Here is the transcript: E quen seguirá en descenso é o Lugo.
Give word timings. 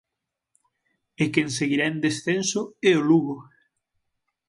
E 1.23 1.25
quen 1.33 1.49
seguirá 1.57 1.85
en 1.89 1.97
descenso 2.05 2.61
é 2.89 2.91
o 3.01 3.05
Lugo. 3.09 3.37